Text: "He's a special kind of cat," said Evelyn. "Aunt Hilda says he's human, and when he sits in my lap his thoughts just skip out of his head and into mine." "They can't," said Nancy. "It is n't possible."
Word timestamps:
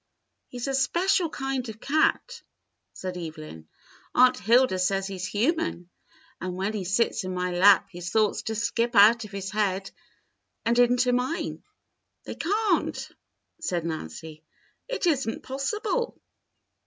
"He's 0.47 0.67
a 0.67 0.73
special 0.73 1.29
kind 1.29 1.69
of 1.69 1.79
cat," 1.79 2.41
said 2.91 3.17
Evelyn. 3.19 3.67
"Aunt 4.15 4.39
Hilda 4.39 4.79
says 4.79 5.05
he's 5.05 5.27
human, 5.27 5.91
and 6.39 6.55
when 6.55 6.73
he 6.73 6.85
sits 6.85 7.23
in 7.23 7.35
my 7.35 7.51
lap 7.51 7.89
his 7.91 8.09
thoughts 8.09 8.41
just 8.41 8.63
skip 8.63 8.95
out 8.95 9.25
of 9.25 9.31
his 9.31 9.51
head 9.51 9.91
and 10.65 10.79
into 10.79 11.13
mine." 11.13 11.61
"They 12.23 12.33
can't," 12.33 13.11
said 13.59 13.85
Nancy. 13.85 14.41
"It 14.87 15.05
is 15.05 15.27
n't 15.29 15.43
possible." 15.43 16.19